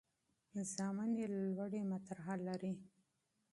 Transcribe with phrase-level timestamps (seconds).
[0.75, 2.73] زامن یې لوړ منصبونه لري.